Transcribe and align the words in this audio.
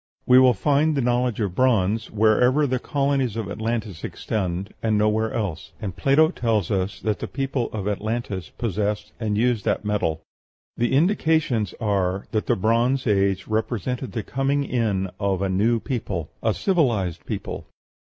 We 0.25 0.39
will 0.39 0.55
find 0.55 0.97
the 0.97 1.01
knowledge 1.01 1.39
of 1.41 1.53
bronze 1.53 2.09
wherever 2.09 2.65
the 2.65 2.79
colonies 2.79 3.35
of 3.37 3.47
Atlantis 3.47 4.03
extended, 4.03 4.73
and 4.81 4.97
nowhere 4.97 5.31
else; 5.31 5.73
and 5.79 5.95
Plato 5.95 6.31
tells 6.31 6.71
us 6.71 6.99
that 7.01 7.19
the 7.19 7.27
people 7.27 7.71
of 7.71 7.87
Atlantis 7.87 8.49
possessed 8.49 9.11
and 9.19 9.37
used 9.37 9.63
that 9.65 9.85
metal. 9.85 10.23
The 10.75 10.93
indications 10.93 11.75
are 11.79 12.25
that 12.31 12.47
the 12.47 12.55
Bronze 12.55 13.05
Age 13.05 13.45
represents 13.45 14.01
the 14.07 14.23
coming 14.23 14.63
in 14.63 15.11
of 15.19 15.43
a 15.43 15.49
new 15.49 15.79
people 15.79 16.31
a 16.41 16.55
civilized 16.55 17.23
people. 17.27 17.67